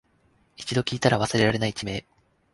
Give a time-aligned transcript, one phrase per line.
[0.55, 2.03] 一度聞いたら忘れられない地名